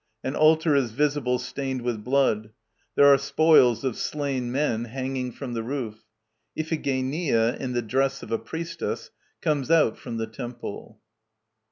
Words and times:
An 0.23 0.35
altar 0.35 0.73
is 0.75 0.89
visible 0.93 1.37
stained 1.37 1.83
with 1.83 2.03
blood. 2.03 2.49
There 2.95 3.05
are 3.13 3.19
spoils 3.19 3.83
of 3.83 3.95
slain 3.95 4.51
men 4.51 4.85
hanging 4.85 5.31
from 5.31 5.53
the 5.53 5.61
roof. 5.61 6.01
IPHIGENIA, 6.57 7.57
in 7.59 7.73
the 7.73 7.83
dress 7.83 8.23
of 8.23 8.31
a 8.31 8.39
Priestess, 8.39 9.11
comes 9.41 9.69
out 9.69 9.99
from 9.99 10.17
the 10.17 10.25
Temple. 10.25 10.99